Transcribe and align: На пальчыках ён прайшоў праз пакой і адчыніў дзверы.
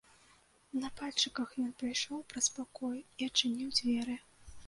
На 0.83 0.89
пальчыках 1.01 1.51
ён 1.65 1.67
прайшоў 1.83 2.23
праз 2.33 2.47
пакой 2.57 2.97
і 3.19 3.27
адчыніў 3.29 3.69
дзверы. 3.81 4.15